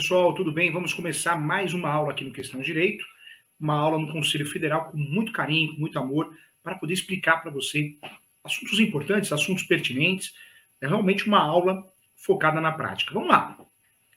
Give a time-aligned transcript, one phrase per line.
[0.00, 0.72] pessoal, tudo bem?
[0.72, 3.04] Vamos começar mais uma aula aqui no Questão Direito,
[3.60, 7.50] uma aula no Conselho Federal com muito carinho, com muito amor, para poder explicar para
[7.50, 7.98] você
[8.42, 10.32] assuntos importantes, assuntos pertinentes.
[10.80, 13.12] É realmente uma aula focada na prática.
[13.12, 13.58] Vamos lá.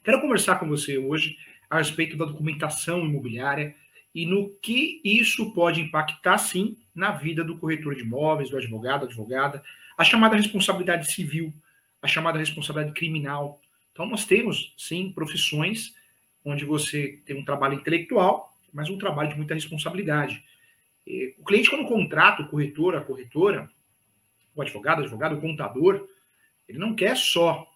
[0.01, 1.35] Quero conversar com você hoje
[1.69, 3.75] a respeito da documentação imobiliária
[4.15, 9.03] e no que isso pode impactar, sim, na vida do corretor de imóveis, do advogado,
[9.03, 9.61] advogada,
[9.97, 11.53] a chamada responsabilidade civil,
[12.01, 13.59] a chamada responsabilidade criminal,
[13.93, 15.93] então, nós temos, sim, profissões
[16.43, 20.43] onde você tem um trabalho intelectual, mas um trabalho de muita responsabilidade.
[21.37, 23.69] O cliente, quando contrata o corretor, a corretora,
[24.55, 26.07] o advogado, o advogado, o contador,
[26.67, 27.71] ele não quer só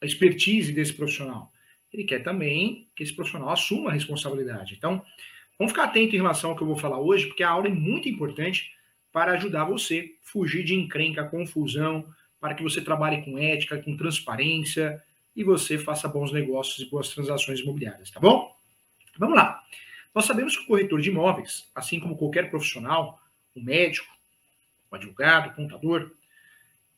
[0.00, 1.50] a expertise desse profissional.
[1.92, 4.74] Ele quer também que esse profissional assuma a responsabilidade.
[4.76, 5.02] Então,
[5.58, 7.70] vamos ficar atento em relação ao que eu vou falar hoje, porque a aula é
[7.70, 8.70] muito importante
[9.10, 12.06] para ajudar você a fugir de encrenca, confusão,
[12.38, 15.02] para que você trabalhe com ética, com transparência,
[15.36, 18.56] e você faça bons negócios e boas transações imobiliárias, tá bom?
[19.18, 19.62] Vamos lá.
[20.14, 23.20] Nós sabemos que o corretor de imóveis, assim como qualquer profissional,
[23.54, 24.10] o médico,
[24.90, 26.10] o advogado, o contador,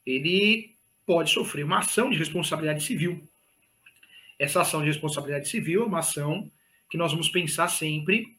[0.06, 3.28] ele pode sofrer uma ação de responsabilidade civil.
[4.38, 6.50] Essa ação de responsabilidade civil é uma ação
[6.88, 8.38] que nós vamos pensar sempre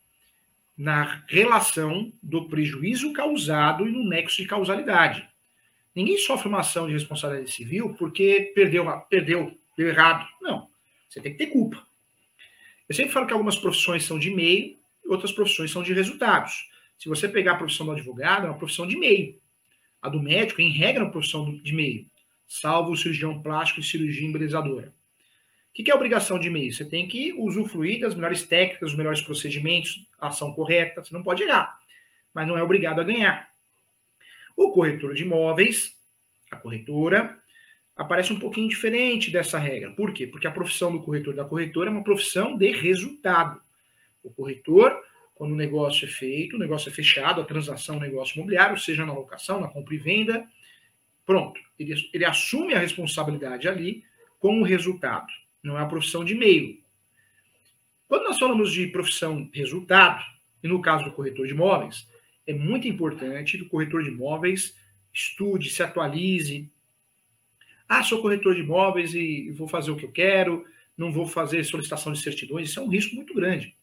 [0.77, 5.27] na relação do prejuízo causado e no nexo de causalidade.
[5.94, 10.28] Ninguém sofre uma ação de responsabilidade civil porque perdeu, perdeu deu errado.
[10.42, 10.70] Não.
[11.10, 11.86] Você tem que ter culpa.
[12.88, 16.70] Eu sempre falo que algumas profissões são de meio outras profissões são de resultados.
[16.98, 19.40] Se você pegar a profissão do advogado, é uma profissão de meio.
[20.02, 22.06] A do médico, em regra, é uma profissão de meio,
[22.48, 24.94] salvo o cirurgião plástico e cirurgia embelezadora.
[25.70, 26.72] O que é obrigação de meio?
[26.72, 31.44] Você tem que usufruir das melhores técnicas, dos melhores procedimentos, ação correta, você não pode
[31.44, 31.80] errar,
[32.34, 33.50] mas não é obrigado a ganhar.
[34.56, 35.98] O corretor de imóveis,
[36.52, 37.39] a corretora,
[38.00, 39.92] aparece um pouquinho diferente dessa regra.
[39.92, 40.25] Por quê?
[40.25, 43.61] Porque a profissão do corretor da corretora é uma profissão de resultado.
[44.23, 44.98] O corretor,
[45.36, 49.05] quando o negócio é feito, o negócio é fechado, a transação, o negócio imobiliário, seja
[49.05, 50.48] na locação, na compra e venda,
[51.26, 51.59] pronto.
[51.77, 54.02] Ele, ele assume a responsabilidade ali
[54.39, 55.27] com o resultado.
[55.61, 56.80] Não é uma profissão de meio.
[58.08, 60.23] Quando nós falamos de profissão resultado,
[60.64, 62.08] e no caso do corretor de imóveis,
[62.48, 64.73] é muito importante que o corretor de imóveis
[65.14, 66.71] estude, se atualize,
[67.89, 70.64] ah, sou corretor de imóveis e vou fazer o que eu quero,
[70.95, 72.70] não vou fazer solicitação de certidões.
[72.70, 73.76] Isso é um risco muito grande.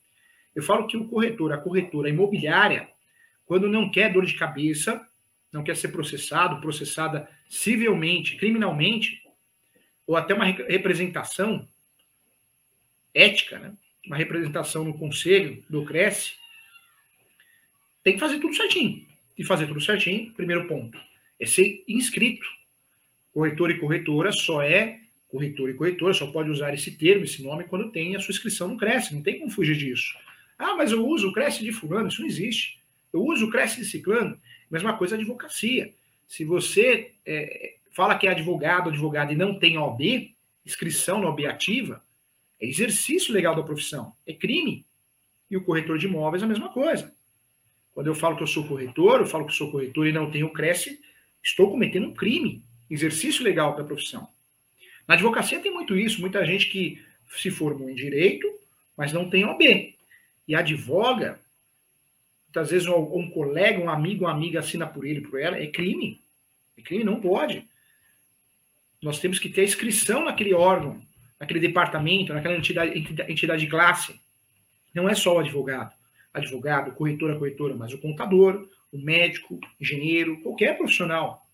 [0.55, 2.89] Eu falo que o corretor, a corretora imobiliária,
[3.45, 5.05] quando não quer dor de cabeça,
[5.53, 9.23] não quer ser processado, processada civilmente, criminalmente,
[10.07, 11.69] ou até uma representação
[13.13, 13.75] ética, né?
[14.07, 16.35] uma representação no conselho do Cresce,
[18.05, 19.05] tem que fazer tudo certinho.
[19.37, 20.97] E fazer tudo certinho, primeiro ponto,
[21.41, 22.47] é ser inscrito
[23.37, 24.99] Corretor e corretora só é
[25.29, 28.67] corretor e corretora, só pode usar esse termo, esse nome, quando tem a sua inscrição
[28.67, 30.17] no Cresce, não tem como fugir disso.
[30.59, 32.81] Ah, mas eu uso o Cresce de fulano, isso não existe.
[33.13, 35.93] Eu uso o Cresce de ciclano, mesma coisa a advocacia.
[36.27, 41.45] Se você é, fala que é advogado, advogado e não tem OB, inscrição na OB
[41.45, 42.03] ativa,
[42.59, 44.87] é exercício legal da profissão, é crime.
[45.51, 47.15] E o corretor de imóveis é a mesma coisa.
[47.93, 50.51] Quando eu falo que eu sou corretor, eu falo que sou corretor e não tenho
[50.55, 50.99] Cresce,
[51.43, 54.29] estou cometendo um crime exercício legal da profissão.
[55.07, 57.03] Na advocacia tem muito isso, muita gente que
[57.37, 58.53] se formou em direito,
[58.97, 59.95] mas não tem OB.
[60.49, 61.41] E advoga,
[62.47, 65.67] muitas vezes um, um colega, um amigo, uma amiga assina por ele, por ela, é
[65.67, 66.21] crime.
[66.77, 67.67] É crime, não pode.
[69.03, 71.01] Nós temos que ter a inscrição naquele órgão,
[71.39, 72.99] naquele departamento, naquela entidade,
[73.29, 74.21] entidade de classe.
[74.95, 75.95] Não é só o advogado.
[76.33, 81.46] Advogado, corretora, corretora, mas o contador, o médico, engenheiro, qualquer profissional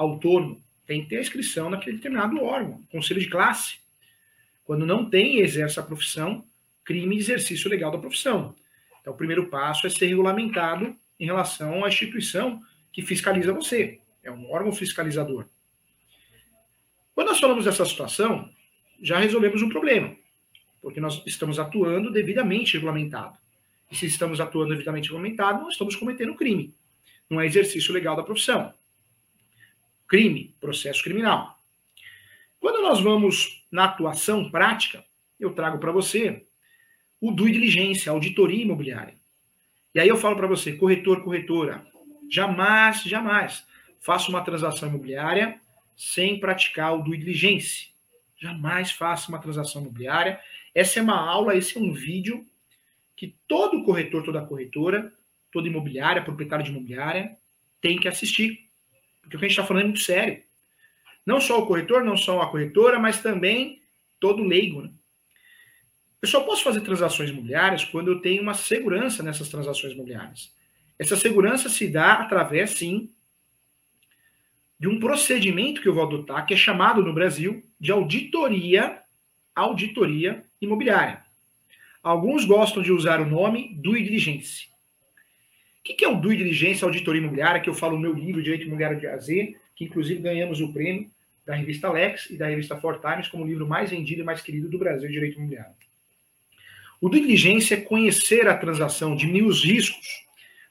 [0.00, 3.78] autônomo, tem que ter a inscrição naquele determinado órgão, conselho de classe.
[4.64, 6.44] Quando não tem exerce a profissão,
[6.84, 8.54] crime e exercício legal da profissão.
[9.00, 12.62] Então, o primeiro passo é ser regulamentado em relação à instituição
[12.92, 14.00] que fiscaliza você.
[14.22, 15.46] É um órgão fiscalizador.
[17.14, 18.50] Quando nós falamos dessa situação,
[19.02, 20.16] já resolvemos um problema,
[20.80, 23.38] porque nós estamos atuando devidamente regulamentado.
[23.90, 26.74] E se estamos atuando devidamente regulamentado, nós estamos cometendo crime.
[27.28, 28.72] Não é exercício legal da profissão
[30.10, 31.56] crime, processo criminal.
[32.58, 35.04] Quando nós vamos na atuação prática,
[35.38, 36.44] eu trago para você
[37.20, 39.14] o due diligência, auditoria imobiliária.
[39.94, 41.86] E aí eu falo para você, corretor, corretora,
[42.28, 43.64] jamais, jamais
[44.00, 45.60] faça uma transação imobiliária
[45.96, 47.90] sem praticar o due diligence.
[48.36, 50.40] Jamais faça uma transação imobiliária.
[50.74, 52.44] Essa é uma aula, esse é um vídeo
[53.14, 55.12] que todo corretor, toda corretora,
[55.52, 57.36] toda imobiliária, proprietário de imobiliária,
[57.80, 58.69] tem que assistir.
[59.30, 60.42] Porque o que a gente está falando é muito sério.
[61.24, 63.80] Não só o corretor, não só a corretora, mas também
[64.18, 64.82] todo leigo.
[64.82, 64.90] Né?
[66.20, 70.52] Eu só posso fazer transações imobiliárias quando eu tenho uma segurança nessas transações imobiliárias.
[70.98, 73.12] Essa segurança se dá através, sim,
[74.80, 79.00] de um procedimento que eu vou adotar, que é chamado no Brasil de auditoria,
[79.54, 81.24] auditoria imobiliária.
[82.02, 84.69] Alguns gostam de usar o nome due diligence.
[85.90, 88.64] O que é o due diligence, auditoria imobiliária, que eu falo no meu livro Direito
[88.64, 89.26] Imobiliário de AZ,
[89.74, 91.10] que inclusive ganhamos o prêmio
[91.44, 94.40] da revista Lex e da revista Four Times como o livro mais vendido e mais
[94.40, 95.74] querido do Brasil de Direito Imobiliário.
[97.00, 100.26] O due diligence é conhecer a transação, diminuir os riscos.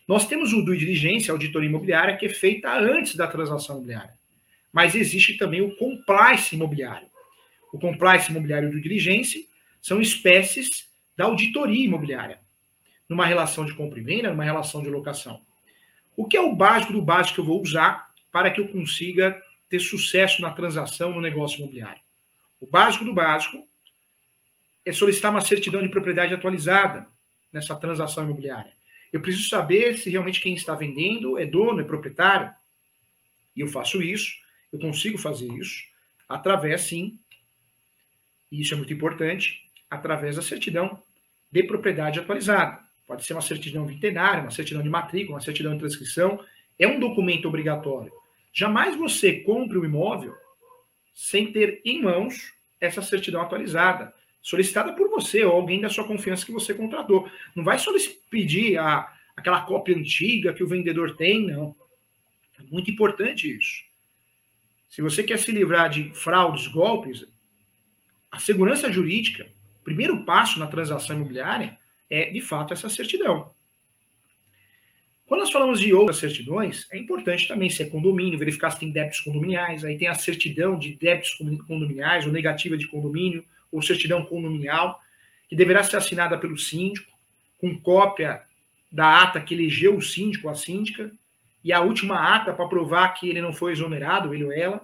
[0.08, 4.14] Nós temos o due diligence, a auditoria imobiliária, que é feita antes da transação imobiliária.
[4.72, 7.08] Mas existe também o compliance imobiliário.
[7.74, 9.50] O compliance imobiliário e o due diligence
[9.82, 10.88] são espécies
[11.18, 12.40] da auditoria imobiliária,
[13.10, 15.42] numa relação de compra e venda, numa relação de locação.
[16.16, 19.42] O que é o básico do básico que eu vou usar para que eu consiga
[19.68, 22.02] ter sucesso na transação no negócio imobiliário?
[22.62, 23.68] O básico do básico
[24.86, 27.08] é solicitar uma certidão de propriedade atualizada
[27.52, 28.72] nessa transação imobiliária.
[29.12, 32.54] Eu preciso saber se realmente quem está vendendo é dono, é proprietário.
[33.56, 34.38] E eu faço isso,
[34.72, 35.90] eu consigo fazer isso
[36.28, 37.20] através, sim,
[38.52, 41.02] e isso é muito importante, através da certidão
[41.52, 42.80] de propriedade atualizada.
[43.10, 46.40] Pode ser uma certidão veterinária, uma certidão de matrícula, uma certidão de transcrição.
[46.78, 48.14] É um documento obrigatório.
[48.54, 50.36] Jamais você compre o um imóvel
[51.12, 54.14] sem ter em mãos essa certidão atualizada,
[54.44, 57.28] solicitada por você ou alguém da sua confiança que você contratou.
[57.56, 57.92] Não vai só
[58.30, 61.76] pedir a, aquela cópia antiga que o vendedor tem, não.
[62.60, 63.84] É muito importante isso.
[64.88, 67.26] Se você quer se livrar de fraudes, golpes,
[68.32, 69.50] a segurança jurídica
[69.84, 71.76] primeiro passo na transação imobiliária
[72.10, 73.52] é, de fato, essa certidão.
[75.30, 78.90] Quando nós falamos de outras certidões, é importante também se é condomínio, verificar se tem
[78.90, 81.36] débitos condominiais, aí tem a certidão de débitos
[81.68, 85.00] condominiais, ou negativa de condomínio, ou certidão condominial,
[85.48, 87.12] que deverá ser assinada pelo síndico,
[87.60, 88.42] com cópia
[88.92, 91.12] da ata que elegeu o síndico ou a síndica,
[91.64, 94.82] e a última ata para provar que ele não foi exonerado, ele ou ela.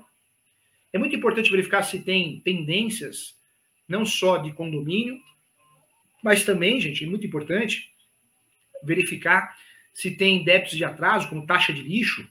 [0.93, 3.35] É muito importante verificar se tem pendências
[3.87, 5.19] não só de condomínio,
[6.25, 7.93] mas também, gente, é muito importante
[8.83, 9.55] verificar
[9.93, 12.27] se tem débitos de atraso, como taxa de lixo,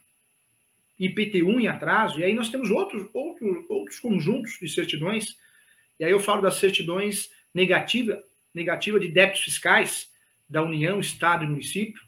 [0.99, 5.39] IPT1 em atraso, e aí nós temos outros, outros, outros conjuntos de certidões,
[6.01, 8.21] e aí eu falo das certidões negativa,
[8.53, 10.11] negativa de débitos fiscais
[10.49, 12.03] da União, Estado e município,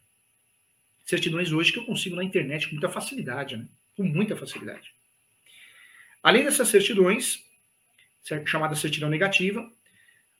[1.04, 3.68] certidões hoje que eu consigo na internet com muita facilidade, né?
[3.96, 4.92] com muita facilidade.
[6.20, 7.44] Além dessas certidões,
[8.44, 9.70] chamada certidão negativa.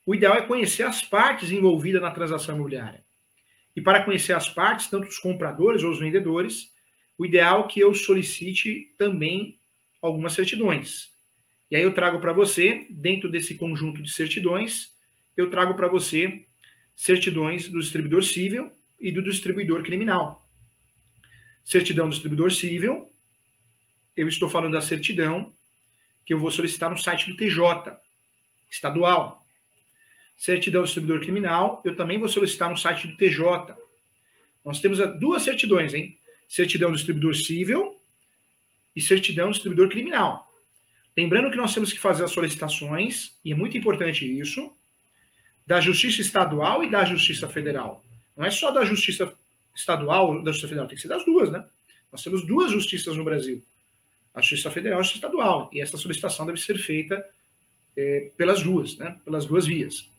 [0.06, 3.05] O ideal é conhecer as partes envolvidas na transação imobiliária.
[3.75, 6.73] E para conhecer as partes, tanto os compradores ou os vendedores,
[7.19, 9.58] o ideal é que eu solicite também
[10.00, 11.11] algumas certidões.
[11.70, 14.94] E aí eu trago para você, dentro desse conjunto de certidões,
[15.37, 16.47] eu trago para você
[16.94, 18.70] certidões do distribuidor civil
[19.00, 20.49] e do distribuidor criminal.
[21.64, 23.12] Certidão do distribuidor civil,
[24.17, 25.52] eu estou falando da certidão
[26.25, 27.99] que eu vou solicitar no site do TJ,
[28.70, 29.46] estadual.
[30.37, 33.75] Certidão do distribuidor criminal, eu também vou solicitar no site do TJ.
[34.65, 36.19] Nós temos duas certidões, hein?
[36.49, 37.99] Certidão do distribuidor civil
[38.95, 40.47] e certidão do distribuidor criminal.
[41.16, 44.71] Lembrando que nós temos que fazer as solicitações, e é muito importante isso,
[45.66, 48.05] da Justiça Estadual e da Justiça Federal.
[48.37, 49.33] Não é só da Justiça
[49.75, 51.64] Estadual da Justiça Federal, tem que ser das duas, né?
[52.12, 53.64] Nós temos duas justiças no Brasil
[54.37, 55.71] a Justiça Federal e a Justiça Estadual.
[55.73, 57.26] E essa solicitação deve ser feita
[57.97, 59.19] é, pelas duas, né?
[59.25, 60.11] pelas duas vias.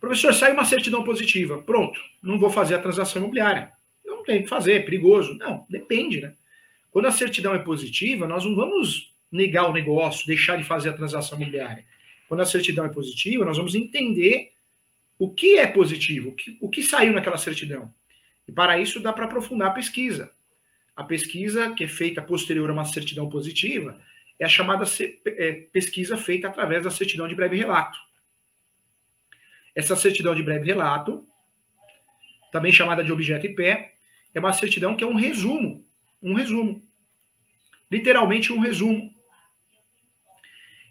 [0.00, 1.62] Professor, sai uma certidão positiva.
[1.62, 3.72] Pronto, não vou fazer a transação imobiliária.
[4.04, 5.34] Eu não tenho que fazer, é perigoso.
[5.34, 6.34] Não, depende, né?
[6.90, 10.92] Quando a certidão é positiva, nós não vamos negar o negócio, deixar de fazer a
[10.94, 11.84] transação imobiliária.
[12.28, 14.52] Quando a certidão é positiva, nós vamos entender
[15.18, 17.92] o que é positivo, o que, o que saiu naquela certidão.
[18.46, 20.30] E para isso dá para aprofundar a pesquisa.
[20.96, 24.00] A pesquisa, que é feita posterior a uma certidão positiva,
[24.38, 24.84] é a chamada
[25.26, 27.98] é, pesquisa feita através da certidão de breve relato.
[29.78, 31.24] Essa certidão de breve relato,
[32.50, 33.94] também chamada de objeto e pé,
[34.34, 35.86] é uma certidão que é um resumo.
[36.20, 36.84] Um resumo.
[37.88, 39.14] Literalmente um resumo.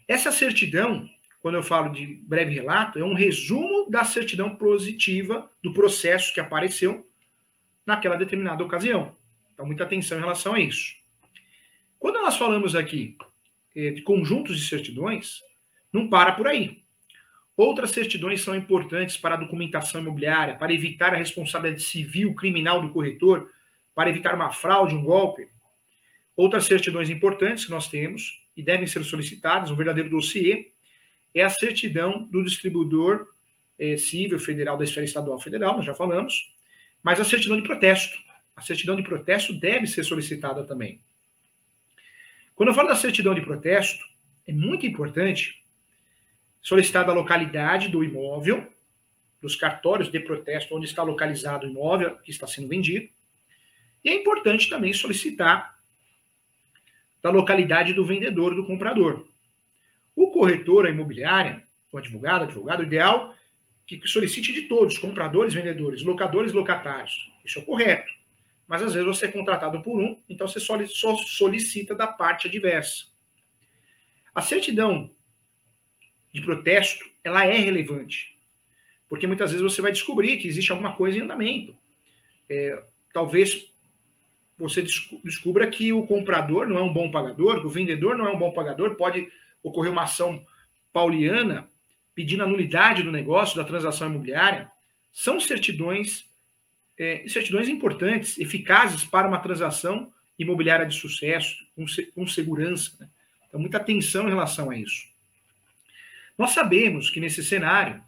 [0.08, 1.06] Essa certidão,
[1.38, 6.40] quando eu falo de breve relato, é um resumo da certidão positiva do processo que
[6.40, 7.06] apareceu
[7.84, 9.14] naquela determinada ocasião.
[9.52, 10.96] Então, muita atenção em relação a isso.
[11.98, 13.18] Quando nós falamos aqui
[13.76, 15.42] eh, de conjuntos de certidões,
[15.92, 16.87] não para por aí.
[17.58, 22.90] Outras certidões são importantes para a documentação imobiliária, para evitar a responsabilidade civil, criminal do
[22.90, 23.50] corretor,
[23.96, 25.48] para evitar uma fraude, um golpe.
[26.36, 30.70] Outras certidões importantes que nós temos e devem ser solicitadas, um verdadeiro dossiê,
[31.34, 33.26] é a certidão do distribuidor
[33.76, 36.54] é, civil federal da esfera estadual federal, nós já falamos,
[37.02, 38.16] mas a certidão de protesto.
[38.54, 41.00] A certidão de protesto deve ser solicitada também.
[42.54, 44.04] Quando eu falo da certidão de protesto,
[44.46, 45.60] é muito importante
[46.68, 48.70] solicitar da localidade do imóvel,
[49.40, 53.08] dos cartórios de protesto onde está localizado o imóvel que está sendo vendido.
[54.04, 55.78] E é importante também solicitar
[57.22, 59.26] da localidade do vendedor, do comprador.
[60.14, 63.34] O corretor, a imobiliária, o advogado, advogado, ideal
[63.86, 67.32] que solicite de todos, compradores, vendedores, locadores, locatários.
[67.46, 68.12] Isso é correto.
[68.66, 73.06] Mas às vezes você é contratado por um, então você só solicita da parte adversa.
[74.34, 75.10] A certidão
[76.38, 78.36] de protesto, ela é relevante.
[79.08, 81.76] Porque muitas vezes você vai descobrir que existe alguma coisa em andamento.
[82.48, 83.70] É, talvez
[84.58, 88.32] você descubra que o comprador não é um bom pagador, que o vendedor não é
[88.32, 89.28] um bom pagador, pode
[89.62, 90.44] ocorrer uma ação
[90.92, 91.68] pauliana
[92.14, 94.68] pedindo a nulidade do negócio, da transação imobiliária,
[95.12, 96.28] são certidões,
[96.98, 102.96] é, certidões importantes, eficazes para uma transação imobiliária de sucesso, com, com segurança.
[102.98, 103.08] Né?
[103.48, 105.07] Então, muita atenção em relação a isso.
[106.38, 108.00] Nós sabemos que nesse cenário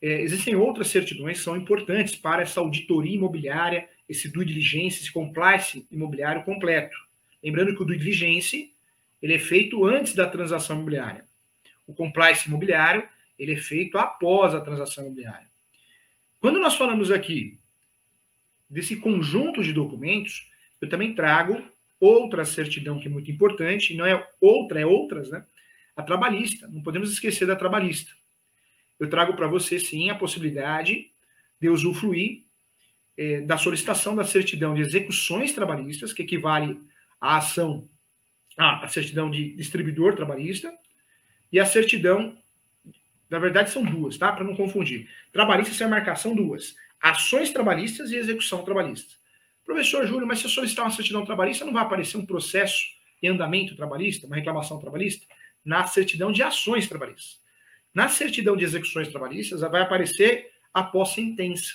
[0.00, 5.12] é, existem outras certidões que são importantes para essa auditoria imobiliária, esse due diligence, esse
[5.12, 6.96] compliance imobiliário completo.
[7.42, 8.72] Lembrando que o due diligence
[9.20, 11.24] ele é feito antes da transação imobiliária.
[11.86, 13.06] O compliance imobiliário
[13.38, 15.46] ele é feito após a transação imobiliária.
[16.40, 17.58] Quando nós falamos aqui
[18.70, 20.48] desse conjunto de documentos,
[20.80, 21.62] eu também trago
[22.00, 25.44] outra certidão que é muito importante, não é outra, é outras, né?
[25.96, 26.68] A trabalhista.
[26.68, 28.12] Não podemos esquecer da trabalhista.
[28.98, 31.10] Eu trago para você, sim, a possibilidade
[31.60, 32.44] de usufruir
[33.16, 36.80] é, da solicitação da certidão de execuções trabalhistas, que equivale
[37.20, 37.88] à ação,
[38.56, 40.72] à certidão de distribuidor trabalhista,
[41.50, 42.36] e a certidão
[43.32, 44.30] na verdade, são duas, tá?
[44.30, 45.08] Para não confundir.
[45.32, 49.14] Trabalhistas a marcação duas: ações trabalhistas e execução trabalhista.
[49.64, 52.84] Professor Júlio, mas se eu solicitar uma certidão trabalhista, não vai aparecer um processo
[53.22, 55.24] em andamento trabalhista, uma reclamação trabalhista?
[55.64, 57.40] Na certidão de ações trabalhistas.
[57.94, 61.74] Na certidão de execuções trabalhistas, vai aparecer após sentença.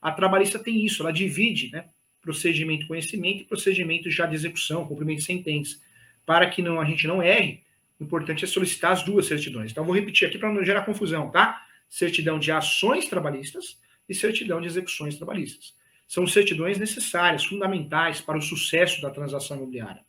[0.00, 1.86] A trabalhista tem isso, ela divide, né?
[2.20, 5.78] Procedimento conhecimento e procedimento já de execução, cumprimento de sentença.
[6.24, 7.62] Para que não, a gente não erre,
[8.00, 9.70] o importante é solicitar as duas certidões.
[9.70, 11.64] Então, vou repetir aqui para não gerar confusão, tá?
[11.88, 13.78] Certidão de ações trabalhistas
[14.08, 15.74] e certidão de execuções trabalhistas.
[16.06, 20.04] São certidões necessárias, fundamentais para o sucesso da transação imobiliária.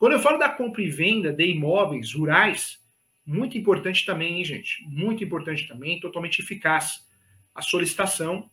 [0.00, 2.82] Quando eu falo da compra e venda de imóveis rurais,
[3.24, 4.84] muito importante também, hein, gente?
[4.88, 7.06] Muito importante também, totalmente eficaz,
[7.54, 8.50] a solicitação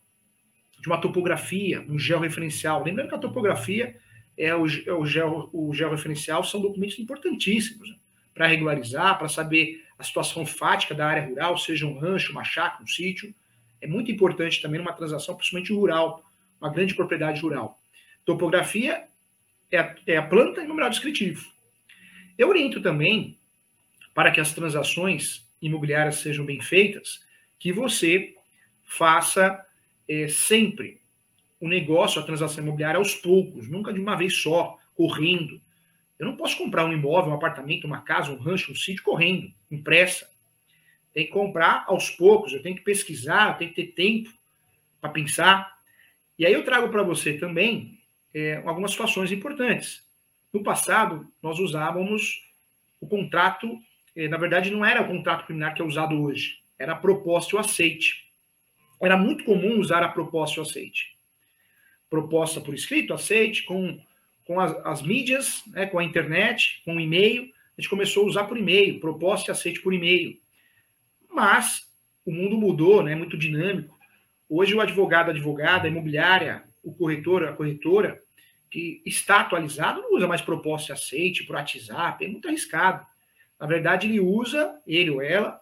[0.80, 2.84] de uma topografia, um georreferencial.
[2.84, 3.98] Lembrando que a topografia
[4.38, 7.90] é o, é o, geo, o georreferencial, são documentos importantíssimos.
[7.90, 7.96] Né?
[8.38, 12.84] para regularizar, para saber a situação fática da área rural, seja um rancho, uma chácara,
[12.84, 13.34] um sítio.
[13.82, 16.24] É muito importante também numa transação, principalmente rural,
[16.62, 17.82] uma grande propriedade rural.
[18.24, 19.08] Topografia
[19.72, 21.46] é a, é a planta e numeral descritivo.
[22.38, 23.38] Eu oriento também,
[24.14, 27.26] para que as transações imobiliárias sejam bem feitas,
[27.60, 28.36] que você
[28.84, 29.66] faça
[30.08, 31.02] é, sempre
[31.60, 35.60] o negócio, a transação imobiliária aos poucos, nunca de uma vez só, correndo.
[36.20, 39.52] Eu não posso comprar um imóvel, um apartamento, uma casa, um rancho, um sítio correndo,
[39.70, 40.30] impressa.
[41.14, 44.32] Tem que comprar aos poucos, eu tenho que pesquisar, eu tenho que ter tempo
[45.02, 45.78] para pensar.
[46.38, 47.97] E aí eu trago para você também
[48.38, 50.04] é, algumas situações importantes.
[50.54, 52.44] No passado, nós usávamos
[53.02, 53.80] o contrato,
[54.16, 57.56] é, na verdade, não era o contrato preliminar que é usado hoje, era a proposta
[57.56, 58.28] e o aceite.
[59.02, 61.18] Era muito comum usar a proposta e o aceite.
[62.10, 64.00] Proposta por escrito, aceite, com
[64.48, 68.28] com as, as mídias, né, com a internet, com o e-mail, a gente começou a
[68.28, 70.40] usar por e-mail, proposta e aceite por e-mail.
[71.30, 71.92] Mas
[72.26, 74.00] o mundo mudou, né, é muito dinâmico.
[74.50, 78.24] Hoje o advogado, a advogada, a imobiliária, o corretor, a corretora,
[78.70, 83.06] que está atualizado, não usa mais proposta e aceite por WhatsApp, é muito arriscado.
[83.60, 85.60] Na verdade, ele usa, ele ou ela,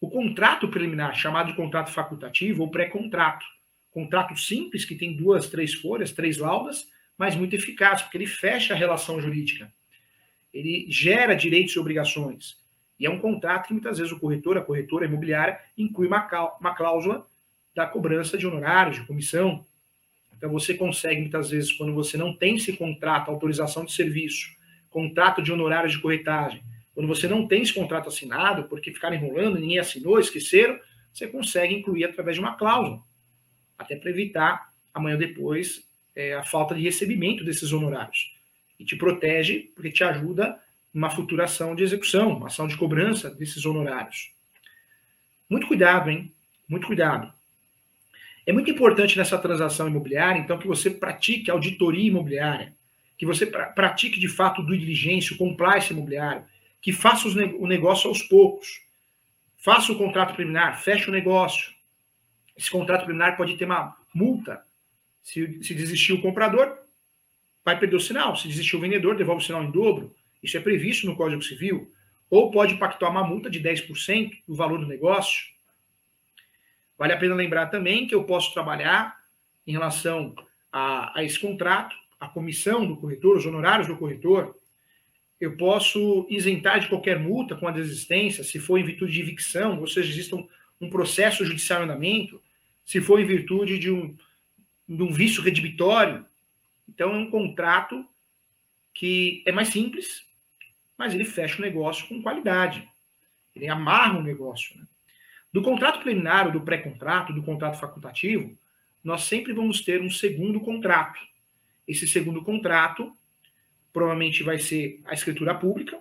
[0.00, 3.44] o contrato preliminar, chamado de contrato facultativo ou pré-contrato.
[3.90, 8.72] Contrato simples, que tem duas, três folhas, três laudas, mas muito eficaz, porque ele fecha
[8.72, 9.70] a relação jurídica.
[10.54, 12.58] Ele gera direitos e obrigações.
[12.98, 17.26] E é um contrato que muitas vezes o corretor, a corretora imobiliária, inclui uma cláusula
[17.74, 19.66] da cobrança de honorários, de comissão.
[20.40, 24.48] Então você consegue, muitas vezes, quando você não tem esse contrato, autorização de serviço,
[24.88, 26.62] contrato de honorários de corretagem,
[26.94, 30.80] quando você não tem esse contrato assinado, porque ficaram enrolando, ninguém assinou, esqueceram,
[31.12, 33.02] você consegue incluir através de uma cláusula,
[33.78, 38.34] até para evitar amanhã ou depois é, a falta de recebimento desses honorários.
[38.78, 40.58] E te protege porque te ajuda
[40.92, 44.32] numa futura ação de execução, uma ação de cobrança desses honorários.
[45.50, 46.32] Muito cuidado, hein?
[46.66, 47.30] Muito cuidado.
[48.50, 52.74] É muito importante nessa transação imobiliária, então, que você pratique auditoria imobiliária,
[53.16, 56.42] que você pratique de fato do diligência, o compliance imobiliário,
[56.82, 58.82] que faça o negócio aos poucos.
[59.56, 61.72] Faça o contrato preliminar, feche o negócio.
[62.56, 64.60] Esse contrato preliminar pode ter uma multa.
[65.22, 66.76] Se, se desistir o comprador,
[67.64, 68.34] vai perder o sinal.
[68.34, 70.12] Se desistir o vendedor, devolve o sinal em dobro.
[70.42, 71.88] Isso é previsto no Código Civil.
[72.28, 75.44] Ou pode pactuar uma multa de 10% do valor do negócio.
[77.00, 79.18] Vale a pena lembrar também que eu posso trabalhar
[79.66, 80.34] em relação
[80.70, 84.54] a, a esse contrato, a comissão do corretor, os honorários do corretor.
[85.40, 89.80] Eu posso isentar de qualquer multa com a desistência, se for em virtude de evicção,
[89.80, 90.46] ou seja, existe um,
[90.78, 92.38] um processo judicial em andamento,
[92.84, 94.14] se for em virtude de um,
[94.86, 96.26] de um vício redibitório.
[96.86, 98.04] Então, é um contrato
[98.92, 100.26] que é mais simples,
[100.98, 102.86] mas ele fecha o negócio com qualidade.
[103.56, 104.76] Ele amarra o negócio.
[104.76, 104.84] Né?
[105.52, 108.56] Do contrato preliminar, ou do pré-contrato, do contrato facultativo,
[109.02, 111.18] nós sempre vamos ter um segundo contrato.
[111.86, 113.12] Esse segundo contrato
[113.92, 115.98] provavelmente vai ser a escritura pública.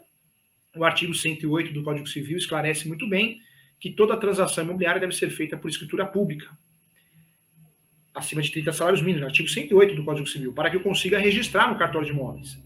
[0.76, 3.42] O artigo 108 do Código Civil esclarece muito bem
[3.80, 6.50] que toda transação imobiliária deve ser feita por escritura pública,
[8.14, 11.70] acima de 30 salários mínimos, artigo 108 do Código Civil, para que eu consiga registrar
[11.70, 12.60] no cartório de imóveis.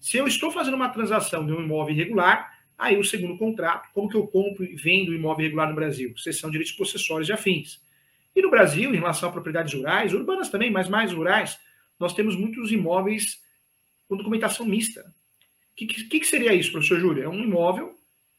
[0.00, 2.49] Se eu estou fazendo uma transação de um imóvel irregular,
[2.80, 6.16] aí o segundo contrato, como que eu compro e vendo imóvel irregular no Brasil?
[6.16, 7.80] Seção de direitos possessórios e afins.
[8.34, 11.58] E no Brasil, em relação a propriedades rurais, urbanas também, mas mais rurais,
[11.98, 13.42] nós temos muitos imóveis
[14.08, 15.02] com documentação mista.
[15.72, 17.22] O que, que, que, seria isso, professor Júlio?
[17.22, 17.98] É um imóvel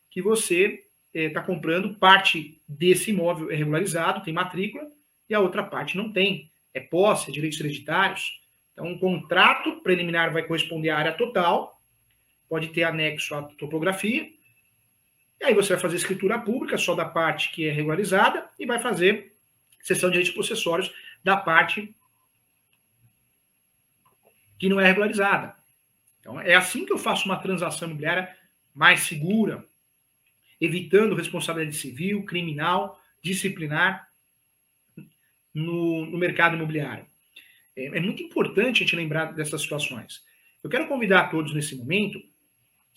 [0.10, 0.83] que você
[1.13, 4.89] está eh, é, comprando, parte desse imóvel é regularizado, tem matrícula,
[5.29, 6.51] e a outra parte não tem.
[6.74, 8.41] É posse, é direitos hereditários.
[8.74, 11.81] Então, um contrato preliminar vai corresponder à área total,
[12.50, 14.27] pode ter anexo à topografia,
[15.41, 18.79] e aí você vai fazer escritura pública só da parte que é regularizada e vai
[18.79, 19.35] fazer
[19.81, 21.95] sessão de direitos possessórios da parte
[24.59, 25.55] que não é regularizada.
[26.19, 28.37] Então, é assim que eu faço uma transação imobiliária
[28.75, 29.65] mais segura,
[30.59, 34.07] evitando responsabilidade civil, criminal, disciplinar
[35.51, 37.07] no, no mercado imobiliário.
[37.75, 40.23] É, é, muito importante a gente lembrar dessas situações.
[40.63, 42.21] Eu quero convidar a todos nesse momento,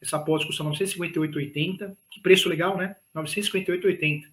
[0.00, 1.96] Essa pós custa 958,80.
[2.10, 2.96] Que preço legal, né?
[3.14, 4.24] 958,80.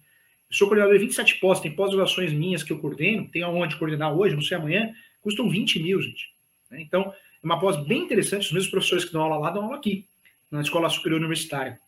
[0.50, 4.12] Eu sou coordenador de 27 pós, tem pós-graduações minhas que eu coordeno, tenho aonde coordenar
[4.12, 6.28] hoje, não sei amanhã, custam 20 mil, gente.
[6.68, 6.82] Né?
[6.82, 9.76] Então, é uma pós bem interessante, os mesmos professores que dão aula lá dão aula
[9.76, 10.06] aqui,
[10.50, 11.78] na Escola Superior Universitária.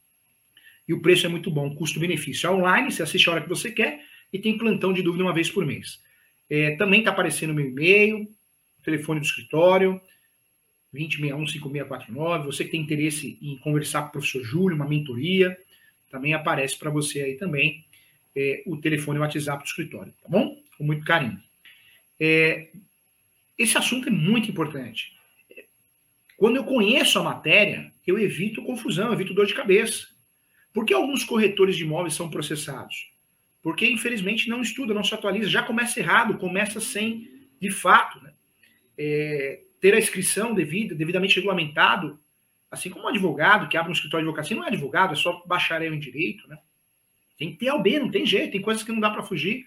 [0.87, 2.47] E o preço é muito bom, custo-benefício.
[2.47, 5.35] É online, você assiste a hora que você quer e tem plantão de dúvida uma
[5.35, 6.01] vez por mês.
[6.49, 8.29] É, também está aparecendo meu e-mail,
[8.85, 10.01] telefone do escritório,
[10.95, 12.45] 2061-5649.
[12.45, 15.59] Você que tem interesse em conversar com o professor Júlio, uma mentoria,
[16.09, 17.85] também aparece para você aí também
[18.35, 20.57] é, o telefone e o WhatsApp do escritório, tá bom?
[20.77, 21.41] Com muito carinho.
[22.19, 22.69] É,
[23.59, 25.13] esse assunto é muito importante.
[26.37, 30.09] Quando eu conheço a matéria, eu evito confusão, eu evito dor de cabeça.
[30.73, 33.13] Por que alguns corretores de imóveis são processados?
[33.63, 37.29] Porque, infelizmente, não estuda, não se atualiza, já começa errado, começa sem,
[37.61, 38.33] de fato, né?
[38.99, 42.19] é, ter a inscrição devida, devidamente regulamentado,
[42.71, 45.43] assim como um advogado que abre um escritório de advocacia, não é advogado, é só
[45.47, 46.59] bacharel em direito, né?
[47.39, 49.67] Tem que ter ALB, não tem jeito, tem coisas que não dá para fugir.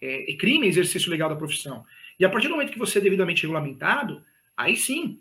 [0.00, 1.84] É, é crime exercício legal da profissão.
[2.18, 4.24] E a partir do momento que você é devidamente regulamentado,
[4.56, 5.20] aí sim,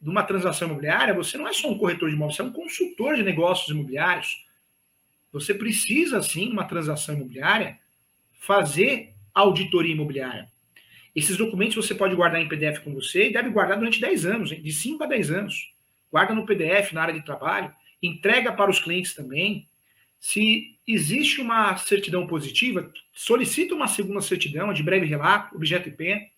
[0.00, 3.16] numa transação imobiliária, você não é só um corretor de imóveis, você é um consultor
[3.16, 4.44] de negócios imobiliários.
[5.32, 7.78] Você precisa, sim, numa transação imobiliária,
[8.40, 10.48] fazer auditoria imobiliária.
[11.14, 14.50] Esses documentos você pode guardar em PDF com você e deve guardar durante 10 anos,
[14.50, 15.72] de 5 a 10 anos.
[16.12, 17.72] Guarda no PDF, na área de trabalho,
[18.02, 19.66] entrega para os clientes também.
[20.26, 26.32] Se existe uma certidão positiva, solicita uma segunda certidão de breve relato, objeto IP,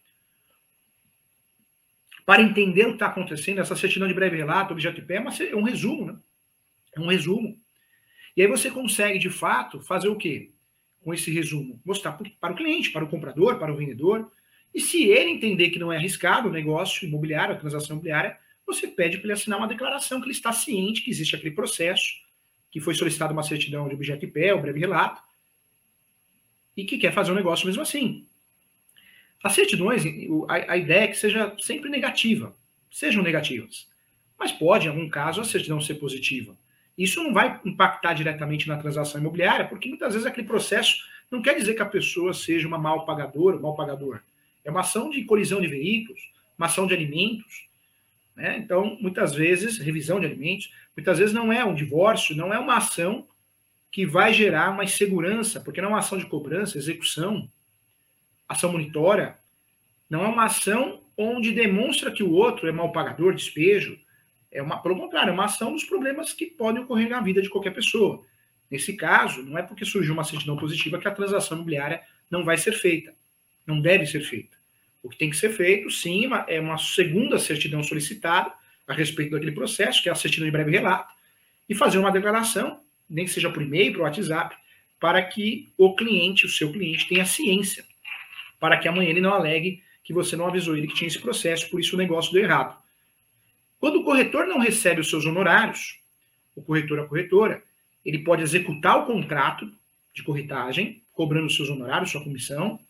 [2.27, 3.63] para entender o que está acontecendo.
[3.63, 6.19] Essa certidão de breve relato, objeto IP, é, uma, é um resumo, né?
[6.95, 7.59] É um resumo.
[8.37, 10.53] E aí você consegue, de fato, fazer o quê?
[11.01, 14.31] Com esse resumo, mostrar para o cliente, para o comprador, para o vendedor,
[14.75, 18.87] e se ele entender que não é arriscado o negócio imobiliário, a transação imobiliária, você
[18.87, 22.28] pede para ele assinar uma declaração que ele está ciente que existe aquele processo,
[22.79, 25.21] que foi solicitada uma certidão de objeto e pé, o breve relato,
[26.77, 28.25] e que quer fazer um negócio mesmo assim.
[29.43, 30.05] As certidões,
[30.49, 32.55] a, a ideia é que seja sempre negativa,
[32.91, 33.89] sejam negativas.
[34.39, 36.57] Mas pode, em algum caso, a certidão ser positiva.
[36.97, 41.55] Isso não vai impactar diretamente na transação imobiliária, porque muitas vezes aquele processo não quer
[41.55, 44.21] dizer que a pessoa seja uma mal pagadora, mal pagador.
[44.65, 47.68] É uma ação de colisão de veículos, uma ação de alimentos.
[48.39, 48.57] Né?
[48.57, 52.77] Então, muitas vezes, revisão de alimentos, muitas vezes não é um divórcio, não é uma
[52.77, 53.27] ação
[53.91, 57.51] que vai gerar uma insegurança, porque não é uma ação de cobrança, execução,
[58.49, 59.41] ação monitora,
[60.09, 63.99] não é uma ação onde demonstra que o outro é mal pagador, despejo.
[64.53, 67.51] É uma, pelo contrário, é uma ação dos problemas que podem ocorrer na vida de
[67.51, 68.25] qualquer pessoa.
[68.71, 72.57] Nesse caso, não é porque surgiu uma certidão positiva que a transação imobiliária não vai
[72.57, 73.13] ser feita.
[73.67, 74.58] Não deve ser feita.
[75.03, 78.53] O que tem que ser feito, sim, é uma segunda certidão solicitada
[78.87, 81.13] a respeito daquele processo, que é a certidão de breve relato,
[81.69, 84.57] e fazer uma declaração, nem que seja por e-mail, por WhatsApp,
[84.99, 87.85] para que o cliente, o seu cliente, tenha ciência,
[88.59, 91.69] para que amanhã ele não alegue que você não avisou ele que tinha esse processo,
[91.71, 92.77] por isso o negócio deu errado.
[93.79, 96.01] Quando o corretor não recebe os seus honorários,
[96.57, 97.63] o corretor, a corretora,
[98.05, 99.71] ele pode executar o contrato
[100.15, 102.81] de corretagem, cobrando os seus honorários, sua comissão,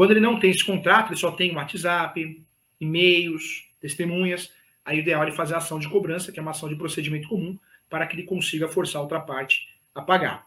[0.00, 2.42] quando ele não tem esse contrato, ele só tem WhatsApp,
[2.80, 4.50] e-mails, testemunhas,
[4.82, 7.28] aí o ideal é fazer a ação de cobrança, que é uma ação de procedimento
[7.28, 10.46] comum, para que ele consiga forçar a outra parte a pagar.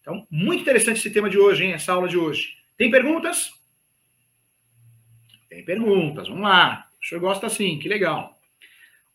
[0.00, 1.72] Então, muito interessante esse tema de hoje, hein?
[1.72, 2.56] Essa aula de hoje.
[2.76, 3.50] Tem perguntas?
[5.48, 6.88] Tem perguntas, vamos lá.
[7.02, 8.40] O senhor gosta assim, que legal.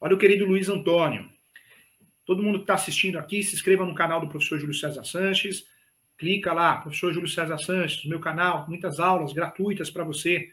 [0.02, 1.30] Olha o querido Luiz Antônio.
[2.26, 5.66] Todo mundo que está assistindo aqui, se inscreva no canal do professor Júlio César Sanches
[6.18, 10.52] clica lá, professor Júlio César Sanches, meu canal, muitas aulas gratuitas para você,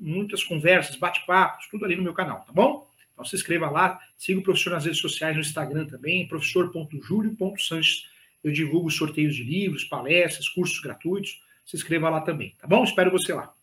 [0.00, 2.90] muitas conversas, bate-papos, tudo ali no meu canal, tá bom?
[3.12, 8.10] Então se inscreva lá, siga o professor nas redes sociais, no Instagram também, professor.julio.sanches.
[8.42, 11.40] Eu divulgo sorteios de livros, palestras, cursos gratuitos.
[11.64, 12.82] Se inscreva lá também, tá bom?
[12.82, 13.54] Espero você lá.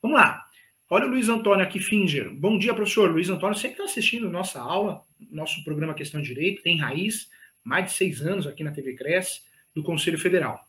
[0.00, 0.46] Vamos lá.
[0.88, 2.32] Olha o Luiz Antônio aqui, Finger.
[2.32, 3.10] Bom dia, professor.
[3.10, 7.28] Luiz Antônio sempre está assistindo nossa aula, nosso programa Questão de Direito, tem raiz,
[7.62, 9.42] mais de seis anos aqui na TV Cresce
[9.76, 10.66] do Conselho Federal.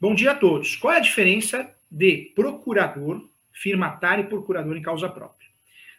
[0.00, 0.74] Bom dia a todos.
[0.74, 5.46] Qual é a diferença de procurador, firmatário e procurador em causa própria?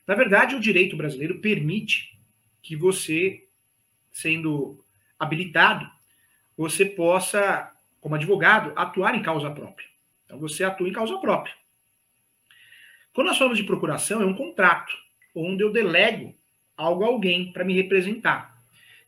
[0.08, 2.19] Na verdade, o direito brasileiro permite
[2.60, 3.47] que você,
[4.12, 4.84] sendo
[5.19, 5.88] habilitado,
[6.58, 7.71] você possa,
[8.02, 9.88] como advogado, atuar em causa própria.
[10.26, 11.54] Então, você atua em causa própria.
[13.13, 14.91] Quando nós falamos de procuração, é um contrato,
[15.36, 16.34] onde eu delego
[16.76, 18.57] algo a alguém para me representar.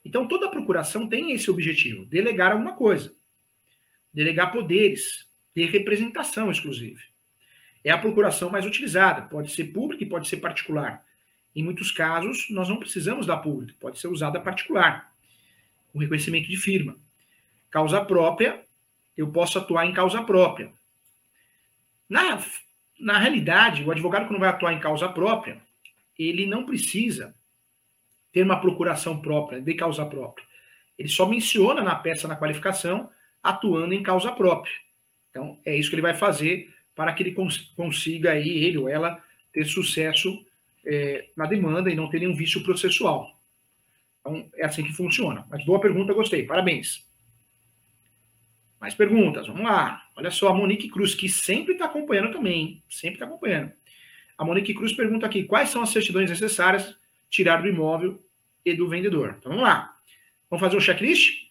[0.04, 3.14] Então, toda procuração tem esse objetivo: delegar alguma coisa,
[4.14, 7.00] delegar poderes, ter representação exclusiva.
[7.84, 11.06] É a procuração mais utilizada, pode ser pública e pode ser particular.
[11.56, 15.14] Em muitos casos, nós não precisamos da pública, pode ser usada particular,
[15.92, 16.98] com reconhecimento de firma.
[17.70, 18.64] Causa própria,
[19.18, 20.72] eu posso atuar em causa própria.
[22.08, 22.44] Na,
[23.00, 25.62] na realidade, o advogado, quando vai atuar em causa própria,
[26.18, 27.36] ele não precisa
[28.32, 30.46] ter uma procuração própria, de causa própria.
[30.98, 33.10] Ele só menciona na peça, na qualificação,
[33.42, 34.74] atuando em causa própria.
[35.30, 38.89] Então, é isso que ele vai fazer para que ele cons consiga aí, ele ou
[38.89, 40.46] ela, ter sucesso
[40.86, 43.39] é, na demanda e não ter nenhum vício processual.
[44.20, 45.46] Então, é assim que funciona.
[45.50, 46.44] Mas boa pergunta, gostei.
[46.44, 47.08] Parabéns.
[48.80, 50.04] Mais perguntas, vamos lá.
[50.15, 53.72] Olha só, a Monique Cruz, que sempre está acompanhando também, sempre está acompanhando.
[54.38, 56.96] A Monique Cruz pergunta aqui: quais são as certidões necessárias
[57.30, 58.22] tirar do imóvel
[58.65, 59.36] e do vendedor.
[59.38, 59.96] Então vamos lá.
[60.50, 61.48] Vamos fazer um checklist?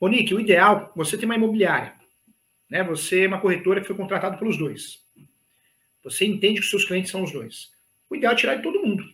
[0.00, 1.94] Ô, Nick, o ideal, você tem uma imobiliária.
[2.68, 2.82] Né?
[2.84, 5.02] Você é uma corretora que foi contratada pelos dois.
[6.04, 7.72] Você entende que os seus clientes são os dois.
[8.08, 9.04] O ideal é tirar de todo mundo.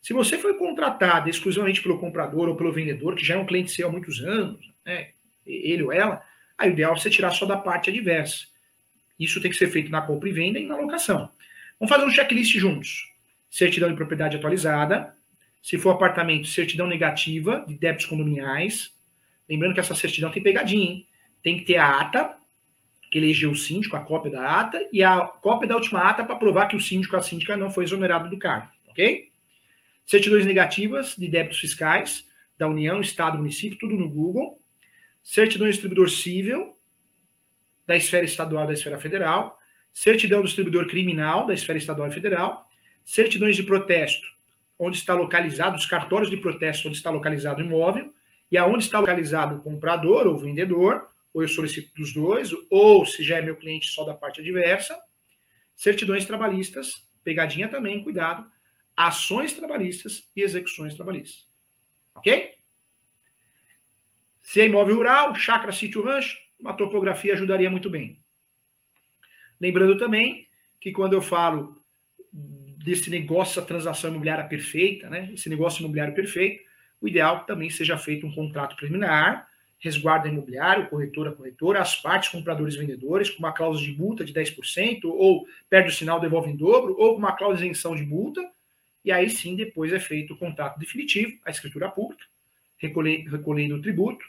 [0.00, 3.72] Se você foi contratado exclusivamente pelo comprador ou pelo vendedor, que já é um cliente
[3.72, 5.10] seu há muitos anos, né?
[5.44, 6.22] ele ou ela,
[6.56, 8.46] aí o ideal é você tirar só da parte adversa.
[9.18, 11.30] Isso tem que ser feito na compra e venda e na locação.
[11.78, 13.15] Vamos fazer um checklist juntos
[13.56, 15.16] certidão de propriedade atualizada.
[15.62, 18.94] Se for apartamento, certidão negativa de débitos condominiais.
[19.48, 21.08] Lembrando que essa certidão tem pegadinha, hein?
[21.42, 22.36] Tem que ter a ata,
[23.10, 26.36] que elegeu o síndico, a cópia da ata, e a cópia da última ata para
[26.36, 29.30] provar que o síndico, a síndica, não foi exonerado do cargo, ok?
[30.04, 32.26] Certidões negativas de débitos fiscais
[32.58, 34.60] da União, Estado, Município, tudo no Google.
[35.22, 36.76] Certidão distribuidor civil
[37.86, 39.58] da esfera estadual da esfera federal.
[39.94, 42.65] Certidão do distribuidor criminal da esfera estadual e federal
[43.06, 44.26] certidões de protesto,
[44.76, 48.12] onde está localizado, os cartórios de protesto, onde está localizado o imóvel,
[48.50, 53.22] e aonde está localizado o comprador ou vendedor, ou eu solicito dos dois, ou se
[53.22, 54.98] já é meu cliente só da parte adversa,
[55.74, 58.50] certidões trabalhistas, pegadinha também, cuidado,
[58.96, 61.46] ações trabalhistas e execuções trabalhistas.
[62.14, 62.54] Ok?
[64.40, 68.20] Se é imóvel rural, chácara, sítio, rancho, uma topografia ajudaria muito bem.
[69.60, 70.48] Lembrando também
[70.80, 71.82] que quando eu falo
[72.86, 75.28] desse negócio, a transação imobiliária perfeita, né?
[75.34, 76.62] Esse negócio imobiliário perfeito,
[77.00, 79.48] o ideal também seja feito um contrato preliminar,
[79.80, 85.00] resguardo imobiliário, corretora, corretora, as partes, compradores vendedores, com uma cláusula de multa de 10%,
[85.04, 88.40] ou perde o sinal, devolve em dobro, ou com uma cláusula de isenção de multa,
[89.04, 92.24] e aí sim depois é feito o contrato definitivo, a escritura pública,
[92.78, 94.24] recolhendo o tributo,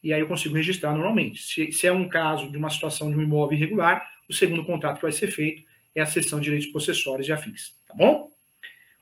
[0.00, 1.42] e aí eu consigo registrar normalmente.
[1.42, 4.96] Se, se, é um caso de uma situação de um imóvel irregular, o segundo contrato
[4.96, 8.30] que vai ser feito é a cessão de direitos possessórios e afins, tá bom?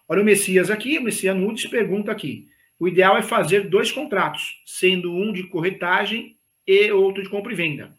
[0.08, 4.62] Olha o Messias aqui, o Messias Nunes pergunta aqui, o ideal é fazer dois contratos,
[4.64, 7.94] sendo um de corretagem e outro de compra e venda.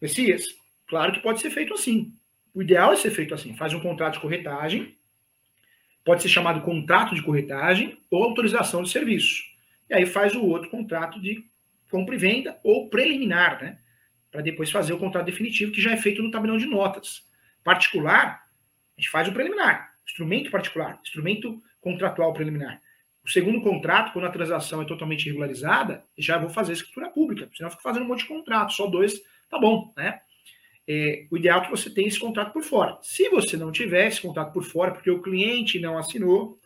[0.00, 0.44] Messias,
[0.86, 2.12] claro que pode ser feito assim.
[2.54, 4.96] O ideal é ser feito assim, faz um contrato de corretagem,
[6.04, 9.42] Pode ser chamado contrato de corretagem ou autorização de serviço.
[9.88, 11.44] E aí faz o outro contrato de
[11.90, 13.78] compra e venda ou preliminar, né?
[14.30, 17.26] Para depois fazer o contrato definitivo, que já é feito no tabelão de notas.
[17.64, 18.46] Particular,
[18.96, 19.94] a gente faz o preliminar.
[20.06, 22.80] Instrumento particular, instrumento contratual preliminar.
[23.24, 27.68] O segundo contrato, quando a transação é totalmente regularizada, já vou fazer escritura pública, senão
[27.68, 30.20] eu fico fazendo um monte de contrato, só dois, tá bom, né?
[30.86, 32.98] é, o ideal é que você tenha esse contrato por fora.
[33.02, 36.58] Se você não tiver esse contrato por fora, porque o cliente não assinou,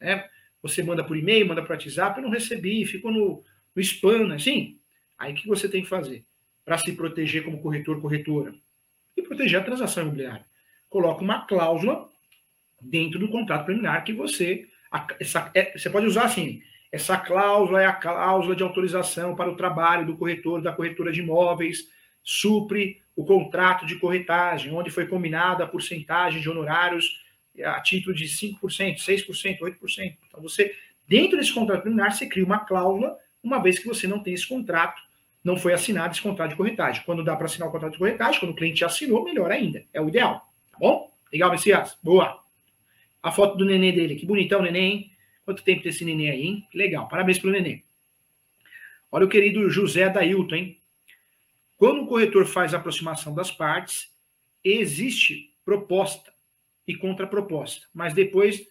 [0.00, 0.28] né,
[0.60, 3.42] você manda por e-mail, manda por WhatsApp, eu não recebi, ficou no,
[3.74, 4.78] no spam, né, assim,
[5.18, 6.24] aí o que você tem que fazer?
[6.64, 8.54] Para se proteger como corretor, corretora,
[9.16, 10.44] e proteger a transação imobiliária.
[10.88, 12.08] Coloca uma cláusula
[12.80, 14.66] dentro do contrato preliminar que você.
[15.18, 19.56] Essa, é, você pode usar assim: essa cláusula é a cláusula de autorização para o
[19.56, 21.88] trabalho do corretor, da corretora de imóveis,
[22.22, 27.22] supre o contrato de corretagem, onde foi combinada a porcentagem de honorários
[27.64, 28.58] a título de 5%,
[28.96, 30.16] 6%, 8%.
[30.28, 30.74] Então, você,
[31.06, 34.48] dentro desse contrato preliminar, você cria uma cláusula, uma vez que você não tem esse
[34.48, 35.00] contrato,
[35.44, 37.02] não foi assinado esse contrato de corretagem.
[37.04, 39.84] Quando dá para assinar o contrato de corretagem, quando o cliente assinou, melhor ainda.
[39.92, 40.52] É o ideal.
[40.70, 41.12] Tá bom?
[41.32, 41.98] Legal, Messias?
[42.02, 42.42] Boa.
[43.22, 45.12] A foto do neném dele, que bonitão, neném, hein?
[45.44, 46.68] Quanto tempo tem esse neném aí, hein?
[46.74, 47.84] Legal, parabéns pelo neném.
[49.10, 50.78] Olha o querido José Dailton, hein?
[51.76, 54.12] Quando o corretor faz a aproximação das partes,
[54.64, 56.32] existe proposta
[56.86, 57.86] e contraproposta.
[57.92, 58.66] Mas depois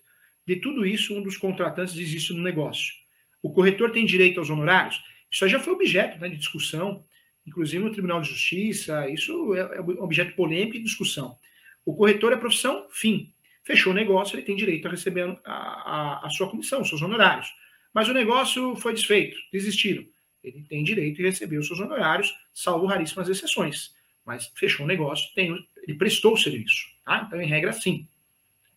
[0.45, 2.93] de tudo isso, um dos contratantes desiste no negócio.
[3.41, 5.01] O corretor tem direito aos honorários?
[5.31, 7.03] Isso já foi objeto né, de discussão,
[7.45, 9.09] inclusive no Tribunal de Justiça.
[9.09, 11.37] Isso é, é objeto polêmico e discussão.
[11.85, 13.33] O corretor é profissão, fim.
[13.63, 17.01] Fechou o negócio, ele tem direito a receber a, a, a sua comissão, os seus
[17.01, 17.47] honorários.
[17.93, 20.05] Mas o negócio foi desfeito, desistiram
[20.43, 23.93] ele tem direito de receber os seus honorários, salvo raríssimas exceções.
[24.25, 26.87] Mas fechou o negócio, tem, ele prestou o serviço.
[27.05, 27.23] Tá?
[27.27, 28.07] Então, em regra, sim.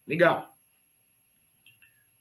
[0.07, 0.57] Legal.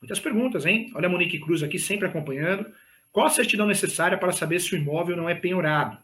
[0.01, 0.91] Muitas perguntas, hein?
[0.95, 2.73] Olha a Monique Cruz aqui, sempre acompanhando.
[3.13, 5.97] Qual a certidão necessária para saber se o imóvel não é penhorado?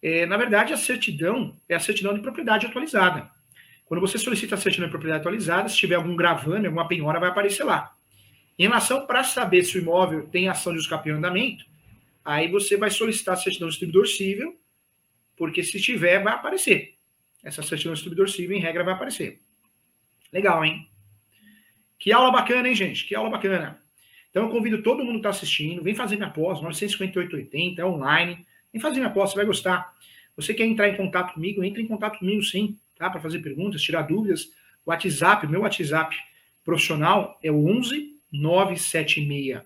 [0.00, 3.30] É, na verdade, a certidão é a certidão de propriedade atualizada.
[3.84, 7.28] Quando você solicita a certidão de propriedade atualizada, se tiver algum gravame, alguma penhora, vai
[7.28, 7.94] aparecer lá.
[8.58, 11.66] Em relação para saber se o imóvel tem ação de escapio em andamento,
[12.24, 14.58] Aí você vai solicitar a certidão do distribuidor civil,
[15.36, 16.96] porque se tiver, vai aparecer.
[17.42, 19.42] Essa certidão do distribuidor civil, em regra, vai aparecer.
[20.32, 20.88] Legal, hein?
[21.98, 23.04] Que aula bacana, hein, gente?
[23.04, 23.83] Que aula bacana.
[24.34, 28.44] Então, eu convido todo mundo que está assistindo, vem fazer minha pós, 958,80, é online.
[28.72, 29.94] Vem fazer minha pós, você vai gostar.
[30.34, 31.62] Você quer entrar em contato comigo?
[31.62, 33.08] Entre em contato comigo, sim, tá?
[33.08, 34.46] Para fazer perguntas, tirar dúvidas.
[34.84, 36.16] O WhatsApp, meu WhatsApp
[36.64, 39.62] profissional é o 11 976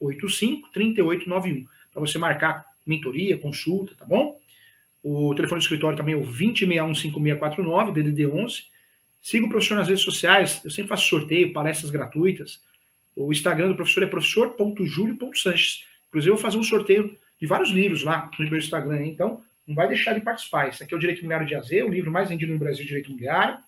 [0.00, 4.40] 85 3891 para você marcar mentoria, consulta, tá bom?
[5.02, 8.62] O telefone do escritório também é o 20615649, DDD 11.
[9.20, 12.64] Siga o professor nas redes sociais, eu sempre faço sorteio, palestras gratuitas.
[13.16, 15.84] O Instagram do professor é professor.julio.sanches.
[16.08, 19.74] Inclusive, eu vou fazer um sorteio de vários livros lá no meu Instagram, então não
[19.74, 20.68] vai deixar de participar.
[20.68, 23.08] Esse aqui é o Direito Imobiliário de AZ, o livro mais vendido no Brasil, Direito
[23.08, 23.58] Imobiliário.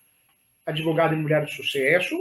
[0.65, 2.15] Advogado Imobiliário de Sucesso.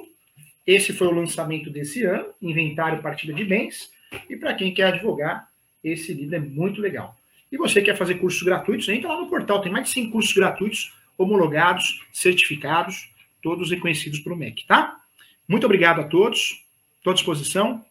[0.67, 3.91] Esse foi o lançamento desse ano, Inventário Partilha de Bens.
[4.29, 5.51] E para quem quer advogar,
[5.85, 7.15] esse livro é muito legal.
[7.53, 8.89] E você quer fazer cursos gratuitos?
[8.89, 13.11] Entra lá no portal, tem mais de 100 cursos gratuitos, homologados, certificados,
[13.43, 15.01] todos reconhecidos pelo MEC, tá?
[15.47, 16.67] Muito obrigado a todos,
[17.13, 17.85] estou à disposição.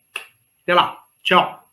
[0.64, 1.67] Até lá, tchau.